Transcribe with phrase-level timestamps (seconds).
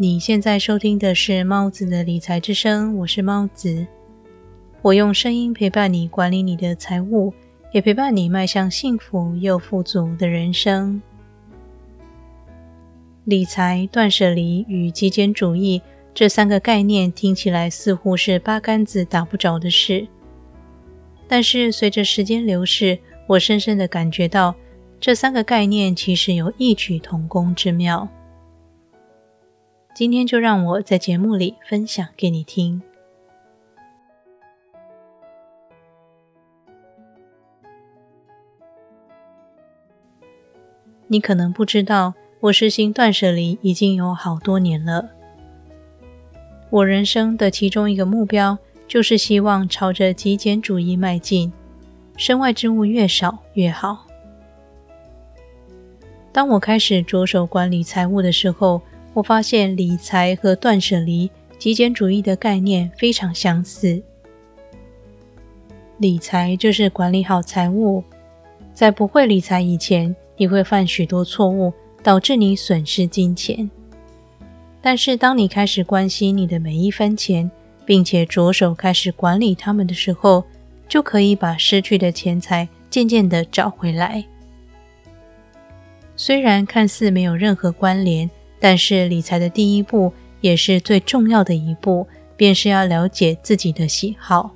[0.00, 3.84] 你现在收听的是猫子的理财之声，我是猫子。
[4.80, 7.34] 我用声音陪伴你管理你的财务，
[7.72, 11.02] 也陪伴你迈向幸福又富足的人生。
[13.24, 15.82] 理财、断舍离与极简主义
[16.14, 20.06] 这三个概念听起来似乎是八竿子打不着的事，
[21.26, 22.96] 但是随着时间流逝，
[23.26, 24.54] 我深深的感觉到
[25.00, 28.08] 这三个概念其实有异曲同工之妙。
[29.98, 32.80] 今天就让我在节目里分享给你听。
[41.08, 45.10] 你可能不知道，我实行断舍离已经有好多年了。
[46.70, 51.52] 我人生的其中一个目标，就是希望朝着极简主义迈进，
[52.16, 54.06] 身外之物越少越好。
[56.30, 58.80] 当我开始着手管理财务的时候，
[59.14, 64.00] 我发现理财和断舍离、极简主义的概念非常相似。
[65.98, 68.04] 理财就是管理好财务，
[68.72, 73.68] 在不会理财以前，你会犯许多错误，导致你损失金钱。
[74.80, 77.50] 但是，当你开始关心你的每一分钱，
[77.84, 80.44] 并且着手开始管理他们的时候，
[80.88, 84.24] 就可以把失去的钱财渐渐的找回来。
[86.14, 88.30] 虽然看似没有任何关联。
[88.60, 92.06] 但是理财的第一步，也是最重要的一步，
[92.36, 94.54] 便是要了解自己的喜好，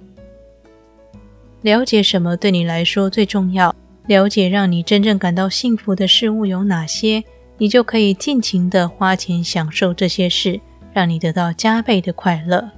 [1.60, 3.74] 了解什么对你来说最重要，
[4.06, 7.22] 了解让你真正感到幸福的事物有哪些，
[7.58, 10.60] 你就可以尽情的花钱享受这些事，
[10.92, 12.70] 让你得到加倍的快乐。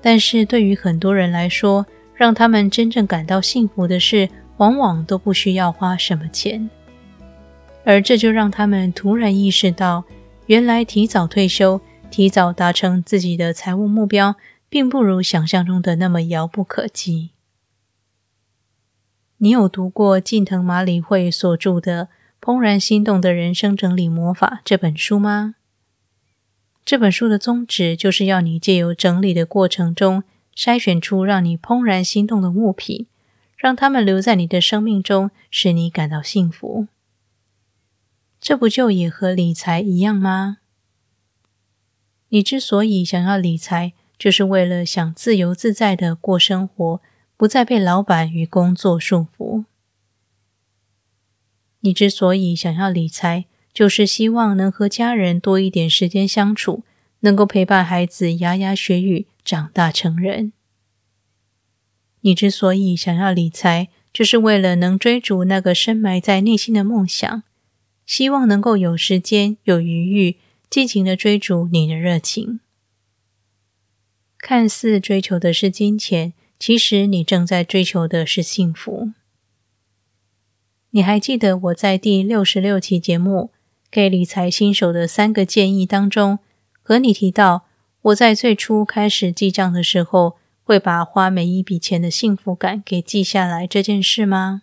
[0.00, 1.84] 但是对于很多人来说，
[2.14, 6.70] 让他们真正感到幸福的事，往往都不需要花什么钱。
[7.86, 10.02] 而这就让他们突然意识到，
[10.46, 11.80] 原来提早退休、
[12.10, 14.34] 提早达成自己的财务目标，
[14.68, 17.30] 并不如想象中的那么遥不可及。
[19.36, 22.08] 你有读过近藤麻里惠所著的
[22.44, 25.54] 《怦然心动的人生整理魔法》这本书吗？
[26.84, 30.24] 这本书的宗旨就是要你借由整理的过程中，
[30.56, 33.06] 筛选出让你怦然心动的物品，
[33.56, 36.88] 让他们留在你的生命中，使你感到幸福。
[38.40, 40.58] 这不就也和理财一样吗？
[42.28, 47.00] 你之所以想要理财，就是为了想自由自在的过生活，
[47.36, 49.64] 不再被老板与工作束缚。
[51.80, 56.82] 你之所以想要理财，就是希望能和家人多一点时间相处，
[57.20, 60.52] 能够陪伴孩子牙牙学语，长大成人。
[62.22, 67.44] 你之所以想要理财，就是为了能追逐那个深埋在内心的梦想。
[68.06, 70.36] 希望能够有时间、有余裕，
[70.70, 72.60] 尽情的追逐你的热情。
[74.38, 79.10] 看似追求的是金钱，其实你正在追求的是幸福。
[80.90, 83.50] 你还记得我在第六十六期节目
[83.90, 86.38] 《给理财新手的三个建议》当中，
[86.80, 87.66] 和你提到
[88.02, 94.62] 我在最初开始记账的时候，会把花每一笔钱的幸福感给记下来这件事吗？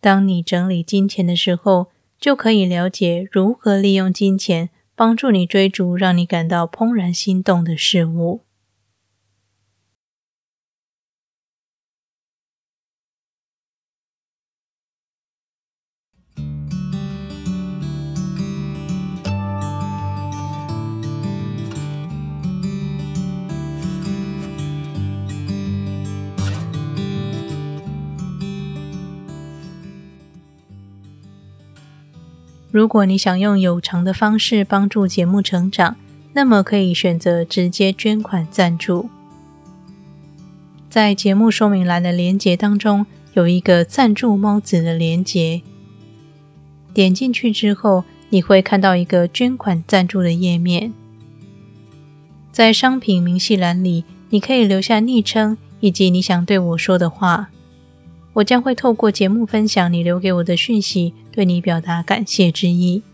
[0.00, 1.88] 当你整理金钱的时候，
[2.20, 8.40] 就可以了解如何利用金钱帮助你追逐让你感到怦然心动的事物。
[32.70, 35.96] 如果你想用有偿的方式帮助节目成长，
[36.34, 39.08] 那么可以选择直接捐款赞助。
[40.90, 45.62] 在节目说明栏的连接当中有一个赞助猫子的连接，
[46.92, 50.92] 点进去之后，你会看到一个捐款赞助的页面。
[52.52, 57.48] 在商品明细栏里，你可以留下昵称以及你想对我说的话。
[58.34, 63.04] 我将会透过节目分享你留给我的讯息，对你表达感谢之意。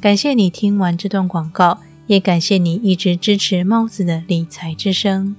[0.00, 5.36] 感谢你听完这段广告，也感谢你一直支持猫子的理财之声。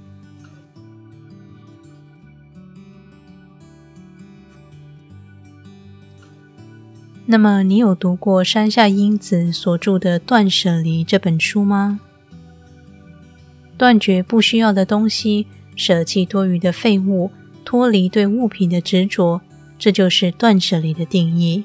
[7.26, 12.00] 那么，你有读过山下英子所著的《断舍离》这本书吗？
[13.76, 15.46] 断绝不需要的东西。
[15.76, 17.30] 舍弃多余的废物，
[17.66, 19.42] 脱离对物品的执着，
[19.78, 21.64] 这就是断舍离的定义。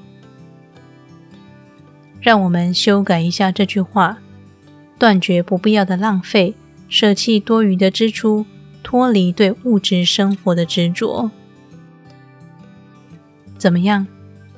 [2.21, 4.19] 让我们修改一下这句话：
[4.97, 6.53] 断绝不必要的浪费，
[6.87, 8.45] 舍弃多余的支出，
[8.81, 11.31] 脱离对物质生活的执着。
[13.57, 14.07] 怎么样？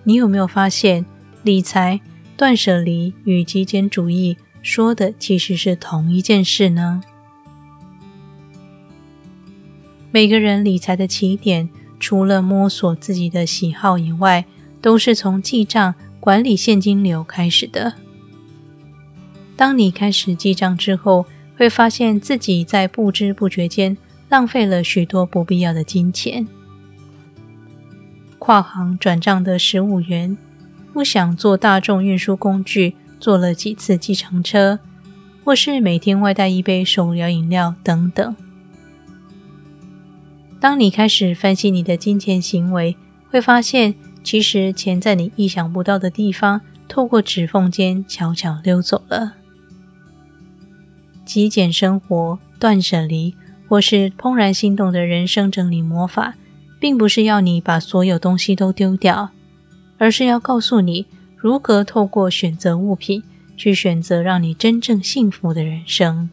[0.04, 1.06] 你有没有发现，
[1.42, 2.00] 理财、
[2.38, 7.02] 断舍离与极简主义说的其实是同一件事呢？
[10.12, 11.68] 每个人理财的起点，
[12.00, 14.46] 除了摸索自己的喜好以外，
[14.82, 17.94] 都是从记账、管理现金流开始的。
[19.56, 21.26] 当你开始记账之后，
[21.58, 23.96] 会发现自己在不知不觉间
[24.28, 26.46] 浪费了许多不必要的金钱。
[28.38, 30.38] 跨行转账的十五元，
[30.94, 34.80] 不想坐大众运输工具，坐了几次计程车，
[35.44, 38.36] 或是每天外带一杯手摇饮料等等。
[40.66, 42.98] 当你开始分析你的金钱行为，
[43.30, 49.34] 会发现其实钱在你意想不到的地方，透过指缝间悄悄溜走了。
[51.24, 53.36] 极简生活、断舍离，
[53.68, 56.34] 或是怦然心动的人生整理魔法，
[56.80, 59.30] 并不是要你把所有东西都丢掉，
[60.00, 61.06] 而是要告诉你
[61.38, 63.22] 如何透过选择物品，
[63.56, 66.28] 去选择让你真正幸福的人生。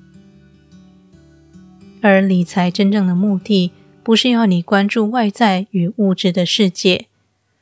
[2.00, 3.72] 而理财真正的目的。
[4.02, 7.06] 不是要你关注外在与物质的世界，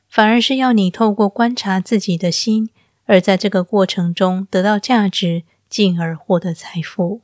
[0.08, 2.70] 反而是要你透过观察自己的心，
[3.04, 7.20] 而在这个过程中得到价值，进而获得财富。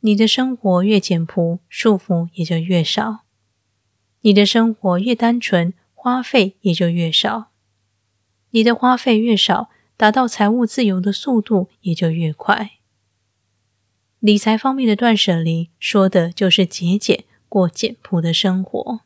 [0.00, 3.24] 你的生活越简朴，束缚也就越少；
[4.22, 7.50] 你的生活越单纯，花费也就越少。
[8.50, 9.68] 你的花费越少，
[9.98, 12.72] 达到财务自由的速度也就越快。
[14.20, 17.24] 理财方面的断舍离，说的就是节俭。
[17.54, 19.02] 过简朴的生活，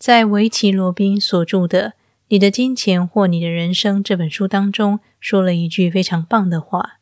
[0.00, 1.90] 在维奇·罗宾所著的
[2.26, 6.98] 《你的金钱或你的人生》这本书当中，说了一句非常棒的话。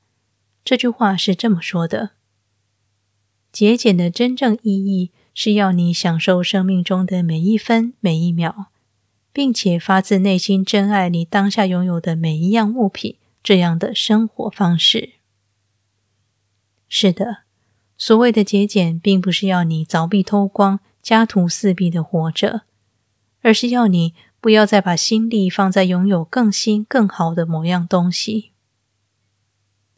[0.63, 2.11] 这句话是这么说的
[3.51, 8.67] ：“节俭的真正意义是要你享受生命中的每一分每一秒，
[9.33, 13.17] 并且发自内心珍爱你当下拥有的每一样物品。
[13.43, 15.15] 这样的生活方式，
[16.87, 17.45] 是的。”
[18.01, 22.63] 所谓的节俭，并不是要你凿壁偷光、家徒四壁的活着，
[23.43, 28.53] 而是要你不要再把心力放在拥有更新、更好的某样东西，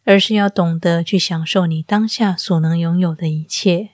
[0.03, 3.91] 而是要懂得去享受你当下所能拥有的一切。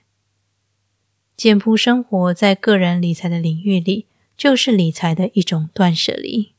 [1.36, 4.06] 简朴生活在个人理财的领域里，
[4.38, 6.54] 就是理财的一种断舍离。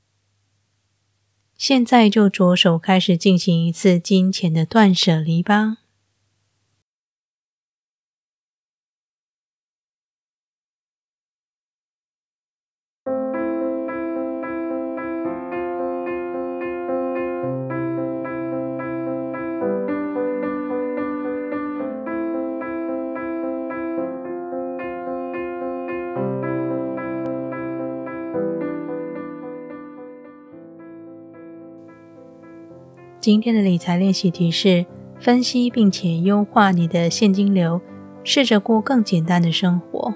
[1.58, 5.78] 现在就着手开始进行一次金钱的断舍离吧。
[33.30, 34.84] 今天的理财练习题是：
[35.20, 37.80] 分析并且优化你的现金流，
[38.24, 40.16] 试着过更简单的生活。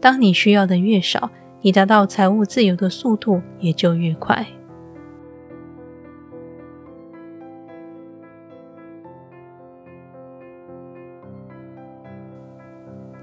[0.00, 4.44] 当你需要的越少，你达到财务自由的速度也就越快。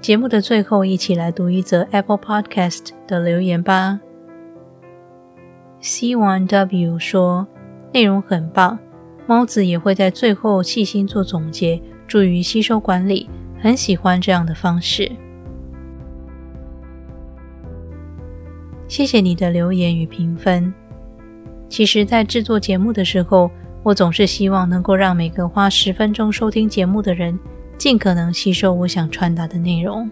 [0.00, 4.00] 节目的最后，一起来读一则 Apple Podcast 的留言吧。
[5.82, 7.46] C One W 说。
[7.92, 8.78] 内容很棒，
[9.26, 13.28] 猫子也会在最后细心做总结，助于吸收管理。
[13.58, 15.10] 很喜欢这样的方式。
[18.86, 20.72] 谢谢你的留言与评分。
[21.68, 23.50] 其实，在制作节目的时候，
[23.82, 27.36] 我总是希望能够让每个花十分钟收听节目的人，
[27.76, 30.08] 尽可能吸收我想传达的内容。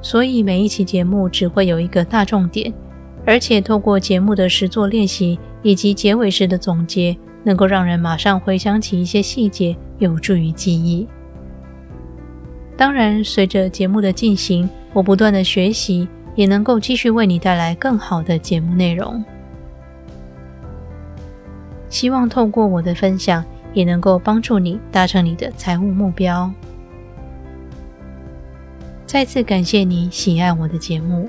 [0.00, 2.72] 所以，每一期节目只会有一个大重点。
[3.26, 11.08] 而且透过节目的实作练习以及结尾时的总结，能够让人马上回想起一些细节，有助于记忆。
[12.76, 19.24] 当然，随着节目的进行，我不断的学习，也能够继续为你带来更好的节目内容。
[21.88, 26.52] 希望透过我的分享，也能够帮助你达成你的财务目标。
[29.06, 31.28] 再次感谢你喜爱我的节目。